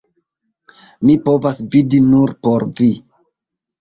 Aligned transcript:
Mi 1.09 1.17
povas 1.27 1.61
vivi 1.75 2.01
nur 2.09 2.35
por 2.49 2.67
vi! 2.81 2.93